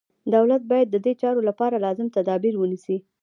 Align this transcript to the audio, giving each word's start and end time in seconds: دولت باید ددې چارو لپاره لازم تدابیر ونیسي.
دولت 0.35 0.61
باید 0.71 0.87
ددې 0.93 1.13
چارو 1.21 1.41
لپاره 1.49 1.81
لازم 1.85 2.07
تدابیر 2.17 2.53
ونیسي. 2.57 2.97